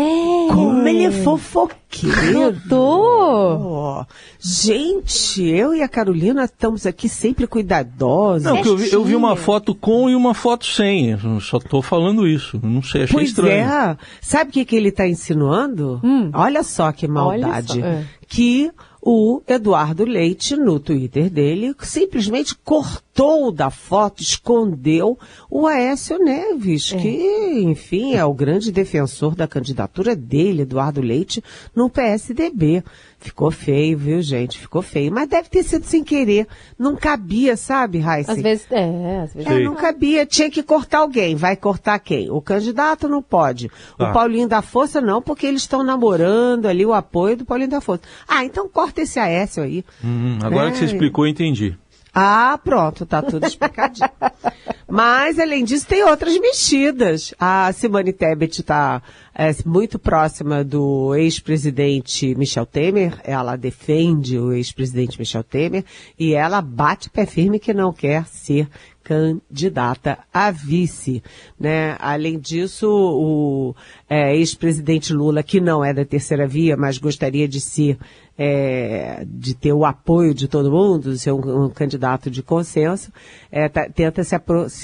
como 0.53 0.87
ele 0.87 1.05
é 1.05 1.11
fofoqueiro. 1.11 2.55
Tô. 2.69 4.05
gente, 4.39 5.43
eu 5.43 5.73
e 5.73 5.81
a 5.81 5.87
Carolina 5.87 6.43
estamos 6.43 6.85
aqui 6.85 7.09
sempre 7.09 7.47
cuidadosos. 7.47 8.43
Não, 8.43 8.57
eu 8.57 8.77
vi, 8.77 8.93
eu 8.93 9.03
vi, 9.03 9.15
uma 9.15 9.35
foto 9.35 9.73
com 9.73 10.07
e 10.07 10.13
uma 10.13 10.35
foto 10.35 10.67
sem. 10.67 11.09
Eu 11.09 11.39
só 11.41 11.57
tô 11.57 11.81
falando 11.81 12.27
isso. 12.27 12.59
Não 12.61 12.83
sei, 12.83 13.03
achei 13.03 13.15
pois 13.15 13.29
estranho. 13.29 13.67
É. 13.67 13.97
Sabe 14.21 14.51
o 14.51 14.53
que, 14.53 14.65
que 14.65 14.75
ele 14.75 14.89
está 14.89 15.07
insinuando? 15.07 15.99
Hum. 16.03 16.29
Olha 16.31 16.61
só 16.61 16.91
que 16.91 17.07
maldade. 17.07 17.79
Só, 17.79 17.85
é. 17.87 18.05
Que 18.27 18.69
o 19.01 19.41
Eduardo 19.47 20.05
Leite, 20.05 20.55
no 20.55 20.79
Twitter 20.79 21.29
dele, 21.29 21.73
simplesmente 21.79 22.53
cortou 22.53 23.06
da 23.51 23.71
foto, 23.71 24.21
escondeu 24.21 25.17
o 25.49 25.65
Aécio 25.65 26.19
Neves, 26.19 26.93
é. 26.93 26.97
que, 26.97 27.63
enfim, 27.63 28.13
é 28.13 28.23
o 28.23 28.33
grande 28.33 28.71
defensor 28.71 29.35
da 29.35 29.47
candidatura 29.47 30.15
dele, 30.15 30.61
Eduardo 30.61 31.01
Leite, 31.01 31.43
no 31.75 31.89
PSDB. 31.89 32.83
Ficou 33.19 33.49
feio, 33.49 33.97
viu, 33.97 34.21
gente? 34.21 34.59
Ficou 34.59 34.83
feio. 34.83 35.11
Mas 35.11 35.27
deve 35.27 35.49
ter 35.49 35.63
sido 35.63 35.83
sem 35.85 36.03
querer. 36.03 36.47
Não 36.77 36.95
cabia, 36.95 37.57
sabe, 37.57 37.97
Raíssa? 37.97 38.33
Às 38.33 38.41
vezes, 38.41 38.67
é, 38.69 39.21
às 39.21 39.33
vezes. 39.33 39.51
É, 39.51 39.59
não 39.63 39.73
cabia. 39.73 40.23
Tinha 40.23 40.51
que 40.51 40.61
cortar 40.61 40.99
alguém. 40.99 41.35
Vai 41.35 41.55
cortar 41.55 41.97
quem? 41.97 42.29
O 42.29 42.39
candidato 42.39 43.09
não 43.09 43.23
pode. 43.23 43.71
O 43.97 44.03
ah. 44.03 44.11
Paulinho 44.11 44.47
da 44.47 44.61
Força 44.61 45.01
não, 45.01 45.19
porque 45.19 45.47
eles 45.47 45.63
estão 45.63 45.83
namorando 45.83 46.67
ali 46.67 46.85
o 46.85 46.93
apoio 46.93 47.37
do 47.37 47.45
Paulinho 47.45 47.71
da 47.71 47.81
Força. 47.81 48.03
Ah, 48.27 48.45
então 48.45 48.69
corta 48.69 49.01
esse 49.01 49.19
Aécio 49.19 49.63
aí. 49.63 49.83
Hum, 50.03 50.37
agora 50.43 50.67
é. 50.67 50.71
que 50.71 50.77
você 50.77 50.85
explicou, 50.85 51.25
eu 51.25 51.31
entendi. 51.31 51.75
Ah, 52.19 52.59
pronto, 52.63 53.05
tá 53.05 53.21
tudo 53.21 53.45
explicadinho. 53.45 54.09
Mas, 54.89 55.37
além 55.37 55.65
disso, 55.65 55.85
tem 55.85 56.03
outras 56.03 56.39
mexidas. 56.39 57.33
A 57.37 57.71
Simone 57.73 58.13
Tebet 58.13 58.61
está 58.61 59.01
é, 59.35 59.51
muito 59.65 59.99
próxima 59.99 60.63
do 60.63 61.13
ex-presidente 61.13 62.33
Michel 62.35 62.65
Temer. 62.65 63.19
Ela 63.23 63.57
defende 63.57 64.39
o 64.39 64.53
ex-presidente 64.53 65.19
Michel 65.19 65.43
Temer 65.43 65.83
e 66.17 66.33
ela 66.33 66.61
bate 66.61 67.09
pé 67.09 67.25
firme 67.25 67.59
que 67.59 67.73
não 67.73 67.91
quer 67.91 68.25
ser 68.27 68.69
candidata 69.03 70.17
a 70.33 70.51
vice, 70.51 71.23
né? 71.57 71.95
Além 71.97 72.37
disso, 72.37 72.89
o 72.89 73.73
é, 74.09 74.35
ex-presidente 74.35 75.13
Lula, 75.13 75.41
que 75.41 75.61
não 75.61 75.83
é 75.83 75.93
da 75.93 76.03
terceira 76.03 76.45
via, 76.45 76.75
mas 76.75 76.97
gostaria 76.97 77.47
de 77.47 77.61
ser, 77.61 77.97
é, 78.37 79.23
de 79.25 79.55
ter 79.55 79.71
o 79.71 79.85
apoio 79.85 80.33
de 80.33 80.49
todo 80.49 80.69
mundo, 80.69 81.13
de 81.13 81.19
ser 81.19 81.31
um, 81.31 81.67
um 81.67 81.69
candidato 81.69 82.29
de 82.29 82.43
consenso, 82.43 83.09
é, 83.49 83.69
tá, 83.69 83.87
tenta 83.87 84.25
se 84.25 84.35
aproximar 84.35 84.76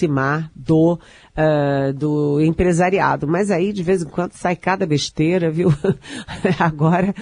do 0.56 1.00
uh, 1.38 1.94
do 1.94 2.42
empresariado. 2.42 3.28
Mas 3.28 3.52
aí, 3.52 3.74
de 3.74 3.84
vez 3.84 4.02
em 4.02 4.08
quando, 4.08 4.34
sai 4.34 4.56
cada 4.56 4.86
besteira, 4.86 5.50
viu? 5.52 5.74
Agora, 6.60 7.14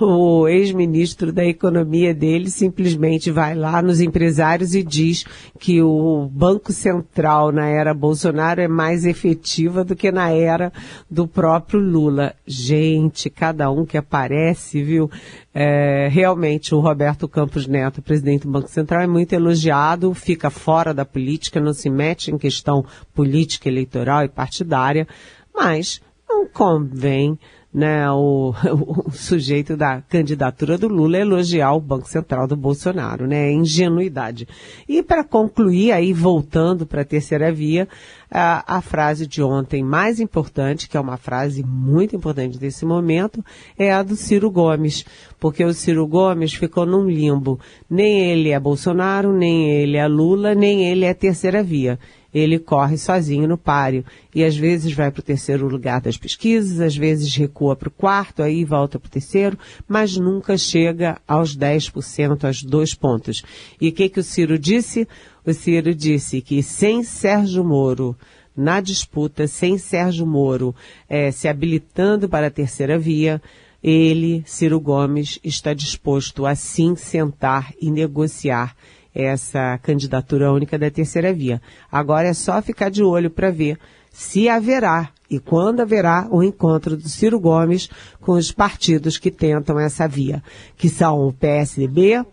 o 0.00 0.46
ex-ministro 0.48 1.32
da 1.32 1.44
economia 1.44 2.14
dele 2.14 2.50
simplesmente 2.50 3.30
vai 3.30 3.54
lá 3.54 3.80
nos 3.82 4.00
empresários 4.00 4.74
e 4.74 4.82
diz 4.82 5.24
que 5.58 5.82
o 5.82 6.28
Banco 6.32 6.72
Central 6.72 7.52
na 7.52 7.66
era 7.66 7.94
Bolsonaro 7.94 8.60
é 8.60 8.68
mais 8.68 9.04
efetiva 9.04 9.84
do 9.84 9.96
que 9.96 10.10
na 10.10 10.30
era 10.30 10.72
do 11.10 11.26
próprio 11.26 11.80
Lula. 11.80 12.34
Gente, 12.46 13.30
cada 13.30 13.70
um 13.70 13.84
que 13.84 13.96
aparece, 13.96 14.82
viu? 14.82 15.10
É, 15.54 16.08
realmente, 16.08 16.72
o 16.72 16.78
Roberto 16.78 17.26
Campos 17.26 17.66
Neto, 17.66 18.00
presidente 18.00 18.42
do 18.42 18.50
Banco 18.52 18.68
Central, 18.68 19.02
é 19.02 19.06
muito 19.06 19.32
elogiado, 19.32 20.14
fica 20.14 20.50
fora 20.50 20.94
da 20.94 21.04
política, 21.04 21.58
não 21.58 21.72
se 21.72 21.90
mete 21.90 22.30
em 22.30 22.38
questão 22.38 22.84
política, 23.14 23.68
eleitoral 23.68 24.24
e 24.24 24.28
partidária, 24.28 25.06
mas 25.54 26.00
não 26.28 26.46
convém 26.46 27.38
né, 27.72 28.10
o, 28.10 28.54
o, 29.06 29.10
sujeito 29.10 29.76
da 29.76 30.00
candidatura 30.00 30.78
do 30.78 30.88
Lula 30.88 31.18
elogiar 31.18 31.72
o 31.72 31.80
Banco 31.80 32.08
Central 32.08 32.46
do 32.46 32.56
Bolsonaro, 32.56 33.26
né, 33.26 33.48
é 33.48 33.52
ingenuidade. 33.52 34.48
E 34.88 35.02
para 35.02 35.22
concluir, 35.22 35.92
aí 35.92 36.12
voltando 36.12 36.86
para 36.86 37.02
a 37.02 37.04
terceira 37.04 37.52
via, 37.52 37.86
a, 38.30 38.76
a, 38.76 38.80
frase 38.80 39.26
de 39.26 39.42
ontem 39.42 39.82
mais 39.82 40.18
importante, 40.18 40.88
que 40.88 40.96
é 40.96 41.00
uma 41.00 41.16
frase 41.16 41.62
muito 41.62 42.16
importante 42.16 42.58
desse 42.58 42.84
momento, 42.84 43.44
é 43.78 43.92
a 43.92 44.02
do 44.02 44.16
Ciro 44.16 44.50
Gomes, 44.50 45.04
porque 45.38 45.64
o 45.64 45.74
Ciro 45.74 46.06
Gomes 46.06 46.54
ficou 46.54 46.84
num 46.84 47.08
limbo. 47.08 47.60
Nem 47.88 48.30
ele 48.30 48.50
é 48.50 48.58
Bolsonaro, 48.58 49.32
nem 49.32 49.70
ele 49.70 49.96
é 49.96 50.06
Lula, 50.06 50.54
nem 50.54 50.90
ele 50.90 51.04
é 51.04 51.14
terceira 51.14 51.62
via 51.62 51.98
ele 52.38 52.58
corre 52.58 52.96
sozinho 52.96 53.48
no 53.48 53.58
páreo. 53.58 54.04
E 54.34 54.44
às 54.44 54.56
vezes 54.56 54.92
vai 54.92 55.10
para 55.10 55.20
o 55.20 55.24
terceiro 55.24 55.66
lugar 55.66 56.00
das 56.00 56.16
pesquisas, 56.16 56.80
às 56.80 56.96
vezes 56.96 57.34
recua 57.34 57.74
para 57.74 57.88
o 57.88 57.92
quarto, 57.92 58.42
aí 58.42 58.64
volta 58.64 58.98
para 58.98 59.08
o 59.08 59.10
terceiro, 59.10 59.58
mas 59.86 60.16
nunca 60.16 60.56
chega 60.56 61.20
aos 61.26 61.56
10%, 61.56 62.44
aos 62.44 62.62
dois 62.62 62.94
pontos. 62.94 63.42
E 63.80 63.88
o 63.88 63.92
que, 63.92 64.08
que 64.08 64.20
o 64.20 64.24
Ciro 64.24 64.58
disse? 64.58 65.08
O 65.44 65.52
Ciro 65.52 65.94
disse 65.94 66.40
que 66.40 66.62
sem 66.62 67.02
Sérgio 67.02 67.64
Moro 67.64 68.16
na 68.56 68.80
disputa, 68.80 69.46
sem 69.46 69.78
Sérgio 69.78 70.26
Moro 70.26 70.74
é, 71.08 71.30
se 71.30 71.46
habilitando 71.46 72.28
para 72.28 72.48
a 72.48 72.50
terceira 72.50 72.98
via, 72.98 73.40
ele, 73.82 74.42
Ciro 74.44 74.80
Gomes, 74.80 75.38
está 75.44 75.72
disposto 75.72 76.44
a 76.44 76.54
sim 76.54 76.96
sentar 76.96 77.72
e 77.80 77.90
negociar 77.90 78.74
essa 79.18 79.76
candidatura 79.78 80.52
única 80.52 80.78
da 80.78 80.88
terceira 80.88 81.32
via. 81.32 81.60
Agora 81.90 82.28
é 82.28 82.32
só 82.32 82.62
ficar 82.62 82.88
de 82.88 83.02
olho 83.02 83.28
para 83.28 83.50
ver 83.50 83.76
se 84.12 84.48
haverá 84.48 85.10
e 85.28 85.40
quando 85.40 85.80
haverá 85.80 86.28
o 86.30 86.42
encontro 86.42 86.96
do 86.96 87.08
Ciro 87.08 87.38
Gomes 87.38 87.90
com 88.20 88.32
os 88.32 88.52
partidos 88.52 89.18
que 89.18 89.30
tentam 89.30 89.78
essa 89.78 90.06
via, 90.06 90.42
que 90.76 90.88
são 90.88 91.26
o 91.26 91.32
PSDB, 91.32 92.24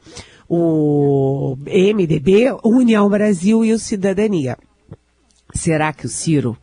o 0.48 1.58
MDB, 1.66 2.56
União 2.64 3.10
Brasil 3.10 3.66
e 3.66 3.74
o 3.74 3.80
Cidadania. 3.80 4.56
Será 5.54 5.92
que 5.92 6.06
o 6.06 6.10
Ciro 6.10 6.56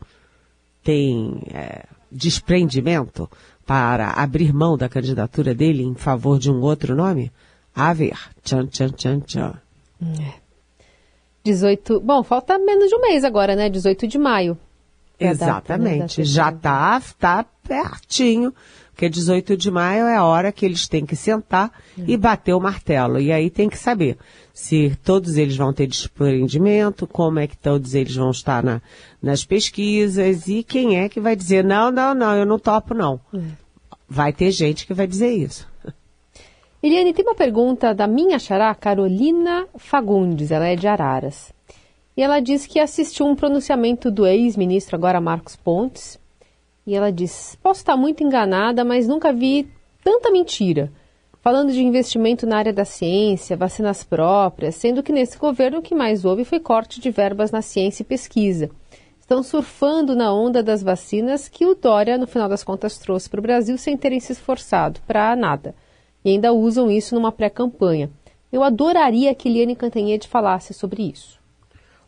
tem 0.81 1.43
é, 1.53 1.83
desprendimento 2.11 3.29
para 3.65 4.11
abrir 4.11 4.53
mão 4.53 4.77
da 4.77 4.89
candidatura 4.89 5.53
dele 5.53 5.83
em 5.83 5.95
favor 5.95 6.39
de 6.39 6.49
um 6.49 6.61
outro 6.61 6.95
nome? 6.95 7.31
A 7.75 7.93
ver. 7.93 8.17
Tchan, 8.43 8.67
tchan, 8.67 8.89
tchan, 8.89 9.19
tchan. 9.19 9.62
É. 10.21 10.33
18. 11.43 11.99
Bom, 11.99 12.23
falta 12.23 12.57
menos 12.57 12.89
de 12.89 12.95
um 12.95 13.01
mês 13.01 13.23
agora, 13.23 13.55
né? 13.55 13.69
18 13.69 14.07
de 14.07 14.17
maio. 14.17 14.57
Exatamente. 15.19 16.17
Data, 16.17 16.23
Já 16.23 16.51
tá, 16.51 17.01
tá 17.19 17.45
pertinho. 17.67 18.53
Porque 18.91 19.09
18 19.09 19.57
de 19.57 19.71
maio 19.71 20.05
é 20.05 20.15
a 20.15 20.23
hora 20.23 20.51
que 20.51 20.63
eles 20.63 20.87
têm 20.87 21.03
que 21.03 21.15
sentar 21.15 21.71
é. 21.97 22.03
e 22.05 22.15
bater 22.15 22.53
o 22.53 22.59
martelo. 22.59 23.19
E 23.19 23.31
aí 23.31 23.49
tem 23.49 23.67
que 23.67 23.77
saber 23.77 24.17
se 24.53 24.95
todos 25.03 25.35
eles 25.35 25.57
vão 25.57 25.73
ter 25.73 25.87
desprendimento, 25.87 27.07
como 27.07 27.39
é 27.39 27.47
que 27.47 27.57
todos 27.57 27.95
eles 27.95 28.15
vão 28.15 28.29
estar 28.29 28.63
na, 28.63 28.81
nas 29.19 29.43
pesquisas 29.43 30.47
e 30.47 30.63
quem 30.63 30.99
é 30.99 31.09
que 31.09 31.19
vai 31.19 31.35
dizer, 31.35 31.63
não, 31.63 31.91
não, 31.91 32.13
não, 32.13 32.35
eu 32.35 32.45
não 32.45 32.59
topo 32.59 32.93
não. 32.93 33.19
É. 33.33 33.39
Vai 34.07 34.31
ter 34.31 34.51
gente 34.51 34.85
que 34.85 34.93
vai 34.93 35.07
dizer 35.07 35.31
isso. 35.31 35.67
Eliane, 36.83 37.13
tem 37.13 37.23
uma 37.23 37.33
pergunta 37.33 37.95
da 37.95 38.05
minha 38.05 38.37
xará, 38.37 38.75
Carolina 38.75 39.65
Fagundes, 39.77 40.51
ela 40.51 40.67
é 40.67 40.75
de 40.75 40.85
Araras. 40.85 41.53
E 42.17 42.21
ela 42.21 42.41
diz 42.41 42.67
que 42.67 42.77
assistiu 42.77 43.25
um 43.25 43.37
pronunciamento 43.37 44.11
do 44.11 44.27
ex-ministro, 44.27 44.97
agora 44.97 45.21
Marcos 45.21 45.55
Pontes, 45.55 46.19
e 46.85 46.93
ela 46.93 47.09
diz: 47.09 47.57
Posso 47.63 47.79
estar 47.79 47.95
muito 47.95 48.21
enganada, 48.21 48.83
mas 48.83 49.07
nunca 49.07 49.31
vi 49.31 49.65
tanta 50.03 50.29
mentira. 50.29 50.91
Falando 51.41 51.71
de 51.71 51.81
investimento 51.81 52.45
na 52.45 52.57
área 52.57 52.73
da 52.73 52.83
ciência, 52.83 53.55
vacinas 53.55 54.03
próprias, 54.03 54.75
sendo 54.75 55.01
que 55.01 55.13
nesse 55.13 55.37
governo 55.37 55.77
o 55.77 55.81
que 55.81 55.95
mais 55.95 56.25
houve 56.25 56.43
foi 56.43 56.59
corte 56.59 56.99
de 56.99 57.09
verbas 57.09 57.49
na 57.49 57.61
ciência 57.61 58.03
e 58.03 58.05
pesquisa. 58.05 58.69
Estão 59.21 59.41
surfando 59.41 60.17
na 60.17 60.33
onda 60.33 60.61
das 60.61 60.83
vacinas 60.83 61.47
que 61.47 61.65
o 61.65 61.75
Dória, 61.75 62.17
no 62.17 62.27
final 62.27 62.49
das 62.49 62.61
contas, 62.61 62.97
trouxe 62.97 63.29
para 63.29 63.39
o 63.39 63.43
Brasil 63.43 63.77
sem 63.77 63.95
terem 63.95 64.19
se 64.19 64.33
esforçado 64.33 64.99
para 65.07 65.33
nada 65.33 65.73
e 66.23 66.29
ainda 66.31 66.53
usam 66.53 66.89
isso 66.89 67.15
numa 67.15 67.31
pré-campanha. 67.31 68.09
Eu 68.51 68.63
adoraria 68.63 69.33
que 69.33 69.49
Eliane 69.49 69.75
Cantanhede 69.75 70.27
falasse 70.27 70.73
sobre 70.73 71.03
isso. 71.03 71.39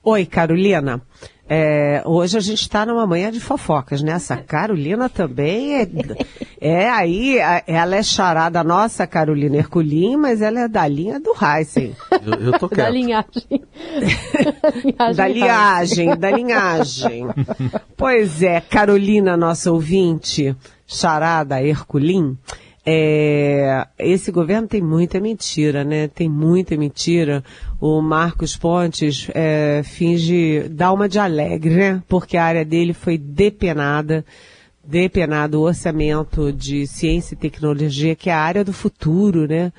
Oi, 0.03 0.25
Carolina. 0.25 1.01
É, 1.47 2.01
hoje 2.05 2.37
a 2.37 2.39
gente 2.39 2.61
está 2.61 2.85
numa 2.85 3.05
manhã 3.05 3.31
de 3.31 3.39
fofocas, 3.39 4.01
né? 4.01 4.13
Essa 4.13 4.35
Carolina 4.37 5.07
também 5.07 5.75
é, 5.75 5.87
é 6.59 6.89
aí, 6.89 7.37
ela 7.67 7.95
é 7.95 8.01
charada 8.01 8.63
nossa, 8.63 9.05
Carolina 9.05 9.57
Herculin, 9.57 10.17
mas 10.17 10.41
ela 10.41 10.61
é 10.61 10.67
da 10.67 10.87
linha 10.87 11.19
do 11.19 11.33
Heisen. 11.39 11.95
Eu, 12.23 12.51
eu 12.51 12.59
tô 12.59 12.69
quieto. 12.69 12.85
Da 12.85 12.89
linhagem. 12.89 13.61
da 15.15 15.27
linhagem, 15.27 16.17
da 16.17 16.31
linhagem. 16.37 17.27
pois 17.95 18.41
é, 18.41 18.59
Carolina, 18.61 19.37
nossa 19.37 19.71
ouvinte, 19.71 20.55
charada 20.87 21.61
Herculin, 21.61 22.37
é, 22.85 23.87
esse 23.97 24.31
governo 24.31 24.67
tem 24.67 24.81
muita 24.81 25.19
mentira, 25.19 25.83
né? 25.83 26.07
Tem 26.07 26.29
muita 26.29 26.77
mentira. 26.77 27.43
O 27.81 27.99
Marcos 27.99 28.55
Pontes 28.55 29.27
é, 29.33 29.81
finge 29.83 30.69
dar 30.69 30.93
uma 30.93 31.09
de 31.09 31.17
alegre, 31.17 31.73
né? 31.75 32.03
Porque 32.07 32.37
a 32.37 32.45
área 32.45 32.63
dele 32.63 32.93
foi 32.93 33.17
depenada, 33.17 34.23
depenado 34.83 35.59
o 35.59 35.63
orçamento 35.63 36.53
de 36.53 36.85
ciência 36.85 37.33
e 37.33 37.37
tecnologia, 37.37 38.15
que 38.15 38.29
é 38.29 38.33
a 38.33 38.39
área 38.39 38.63
do 38.63 38.71
futuro, 38.71 39.47
né? 39.47 39.73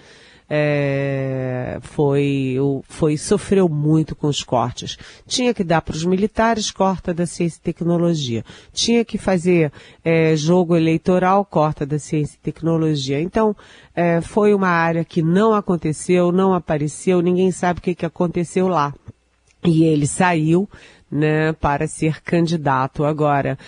É, 0.48 1.78
foi, 1.82 2.56
foi, 2.88 3.16
sofreu 3.16 3.68
muito 3.68 4.14
com 4.14 4.28
os 4.28 4.42
cortes. 4.42 4.96
Tinha 5.26 5.52
que 5.52 5.64
dar 5.64 5.82
para 5.82 5.96
os 5.96 6.04
militares, 6.04 6.70
corta 6.70 7.12
da 7.12 7.26
ciência 7.26 7.58
e 7.58 7.62
tecnologia. 7.62 8.44
Tinha 8.72 9.04
que 9.04 9.18
fazer 9.18 9.72
é, 10.04 10.36
jogo 10.36 10.76
eleitoral, 10.76 11.44
corta 11.44 11.84
da 11.84 11.98
ciência 11.98 12.36
e 12.36 12.44
tecnologia. 12.44 13.20
Então, 13.20 13.56
é, 13.94 14.20
foi 14.20 14.54
uma 14.54 14.68
área 14.68 15.04
que 15.04 15.20
não 15.22 15.52
aconteceu, 15.52 16.30
não 16.30 16.54
apareceu, 16.54 17.20
ninguém 17.20 17.50
sabe 17.50 17.80
o 17.80 17.82
que, 17.82 17.94
que 17.94 18.06
aconteceu 18.06 18.68
lá. 18.68 18.94
E 19.64 19.82
ele 19.82 20.06
saiu, 20.06 20.68
né, 21.10 21.52
para 21.54 21.88
ser 21.88 22.22
candidato 22.22 23.04
agora. 23.04 23.58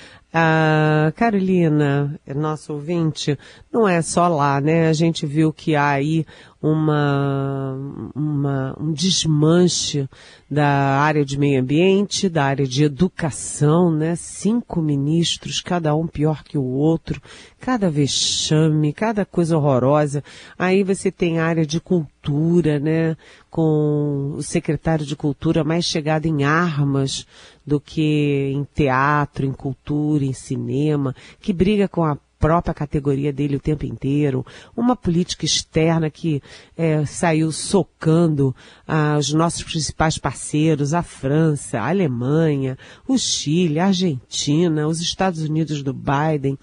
Carolina, 1.17 2.21
nosso 2.37 2.75
ouvinte, 2.75 3.39
não 3.73 3.89
é 3.89 4.03
só 4.03 4.29
lá, 4.29 4.61
né? 4.61 4.89
A 4.89 4.93
gente 4.93 5.27
viu 5.27 5.53
que 5.53 5.75
há 5.75 5.89
aí 5.89 6.25
uma, 6.61 7.77
uma, 8.15 8.77
um 8.81 8.93
desmanche 8.93 10.09
da 10.51 10.67
área 10.67 11.25
de 11.25 11.39
meio 11.39 11.61
ambiente, 11.61 12.29
da 12.29 12.45
área 12.45 12.67
de 12.67 12.83
educação, 12.83 13.93
né? 13.93 14.17
Cinco 14.17 14.83
ministros, 14.83 15.61
cada 15.61 15.95
um 15.95 16.07
pior 16.07 16.43
que 16.43 16.59
o 16.59 16.65
outro, 16.65 17.23
cada 17.61 17.89
vexame, 17.89 18.93
cada 18.93 19.25
coisa 19.25 19.57
horrorosa. 19.57 20.23
Aí 20.59 20.83
você 20.83 21.13
tem 21.13 21.39
a 21.39 21.47
área 21.47 21.65
de 21.65 21.81
cultura, 21.81 22.81
né? 22.81 23.17
Com 23.49 24.35
o 24.37 24.43
secretário 24.43 25.07
de 25.07 25.15
cultura 25.15 25.63
mais 25.63 25.85
chegado 25.85 26.27
em 26.27 26.43
armas 26.43 27.25
do 27.65 27.79
que 27.79 28.53
em 28.53 28.67
teatro, 28.75 29.47
em 29.47 29.53
cultura, 29.53 30.25
em 30.25 30.33
cinema, 30.33 31.15
que 31.41 31.53
briga 31.53 31.87
com 31.87 32.03
a 32.03 32.19
própria 32.39 32.73
categoria 32.73 33.33
dele 33.33 33.57
o 33.57 33.61
tempo 33.61 33.85
inteiro, 33.85 34.47
uma 34.77 34.95
política 34.95 35.45
externa 35.45 36.09
que 36.09 36.43
é, 36.77 37.05
saiu 37.05 37.51
socando 37.51 38.55
ah, 38.87 39.17
os 39.19 39.33
nossos 39.33 39.63
principais 39.63 40.19
parceiros, 40.19 40.95
a 40.95 41.03
França, 41.03 41.81
a 41.81 41.89
Alemanha, 41.89 42.79
o 43.07 43.19
Chile, 43.19 43.81
a 43.81 43.87
Argentina, 43.87 44.87
os 44.87 45.01
Estados 45.01 45.43
Unidos 45.43 45.83
do 45.83 45.93
Biden, 45.93 46.59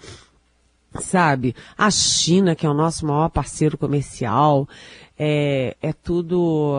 sabe? 1.00 1.54
A 1.76 1.90
China, 1.90 2.54
que 2.54 2.64
é 2.64 2.68
o 2.68 2.74
nosso 2.74 3.06
maior 3.06 3.28
parceiro 3.28 3.76
comercial, 3.76 4.66
é, 5.18 5.76
é 5.80 5.92
tudo, 5.92 6.74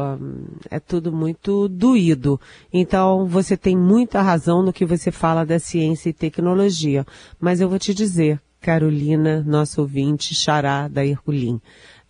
é 0.69 0.79
tudo 0.79 1.11
muito 1.11 1.67
doído. 1.67 2.39
Então, 2.71 3.25
você 3.25 3.57
tem 3.57 3.75
muita 3.75 4.21
razão 4.21 4.61
no 4.61 4.73
que 4.73 4.85
você 4.85 5.11
fala 5.11 5.45
da 5.45 5.59
ciência 5.59 6.09
e 6.09 6.13
tecnologia. 6.13 7.05
Mas 7.39 7.61
eu 7.61 7.69
vou 7.69 7.79
te 7.79 7.93
dizer, 7.93 8.39
Carolina, 8.61 9.43
nosso 9.45 9.81
ouvinte, 9.81 10.33
Xará 10.35 10.87
da 10.87 11.05
Herculin. 11.05 11.61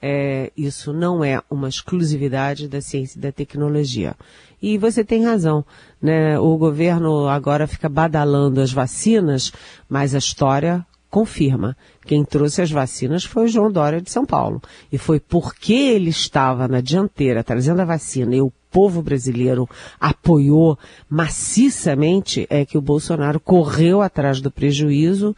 é, 0.01 0.51
isso 0.55 0.93
não 0.93 1.23
é 1.23 1.41
uma 1.49 1.67
exclusividade 1.67 2.67
da 2.67 2.81
ciência 2.81 3.17
e 3.17 3.21
da 3.21 3.31
tecnologia. 3.31 4.15
E 4.61 4.77
você 4.77 5.03
tem 5.03 5.23
razão, 5.23 5.65
né? 6.01 6.39
O 6.39 6.57
governo 6.57 7.27
agora 7.27 7.67
fica 7.67 7.89
badalando 7.89 8.61
as 8.61 8.71
vacinas, 8.71 9.51
mas 9.89 10.15
a 10.15 10.17
história 10.17 10.85
confirma. 11.09 11.75
Quem 12.05 12.23
trouxe 12.23 12.61
as 12.61 12.71
vacinas 12.71 13.23
foi 13.23 13.45
o 13.45 13.47
João 13.47 13.71
Dória 13.71 14.01
de 14.01 14.11
São 14.11 14.25
Paulo. 14.25 14.61
E 14.91 14.97
foi 14.97 15.19
porque 15.19 15.73
ele 15.73 16.09
estava 16.09 16.67
na 16.67 16.81
dianteira 16.81 17.43
trazendo 17.43 17.81
a 17.81 17.85
vacina 17.85 18.35
e 18.35 18.41
o 18.41 18.51
povo 18.71 19.01
brasileiro 19.01 19.67
apoiou 19.99 20.77
maciçamente 21.09 22.45
é 22.49 22.65
que 22.65 22.77
o 22.77 22.81
Bolsonaro 22.81 23.39
correu 23.39 24.01
atrás 24.01 24.41
do 24.41 24.51
prejuízo 24.51 25.35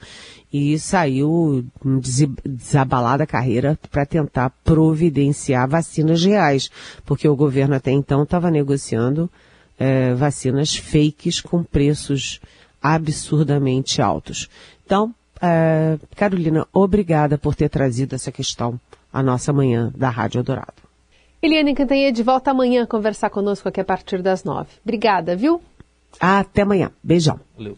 e 0.51 0.79
saiu 0.79 1.63
desabalada 2.43 3.23
a 3.23 3.27
carreira 3.27 3.77
para 3.91 4.05
tentar 4.05 4.49
providenciar 4.63 5.69
vacinas 5.69 6.23
reais, 6.23 6.69
porque 7.05 7.27
o 7.27 7.35
governo 7.35 7.75
até 7.75 7.91
então 7.91 8.23
estava 8.23 8.49
negociando 8.49 9.29
é, 9.77 10.13
vacinas 10.13 10.75
fakes 10.75 11.39
com 11.39 11.63
preços 11.63 12.39
absurdamente 12.81 14.01
altos. 14.01 14.49
Então, 14.85 15.13
é, 15.41 15.97
Carolina, 16.15 16.67
obrigada 16.73 17.37
por 17.37 17.55
ter 17.55 17.69
trazido 17.69 18.15
essa 18.15 18.31
questão 18.31 18.79
à 19.13 19.21
nossa 19.21 19.53
manhã 19.53 19.91
da 19.95 20.09
Rádio 20.09 20.39
Eldorado. 20.39 20.88
Eliane 21.41 21.73
Cantanhede 21.73 22.21
volta 22.21 22.51
amanhã 22.51 22.83
a 22.83 22.87
conversar 22.87 23.29
conosco 23.29 23.69
aqui 23.69 23.79
a 23.79 23.85
partir 23.85 24.21
das 24.21 24.43
nove. 24.43 24.69
Obrigada, 24.83 25.35
viu? 25.35 25.61
Até 26.19 26.63
amanhã. 26.63 26.91
Beijão. 27.01 27.39
Valeu. 27.55 27.77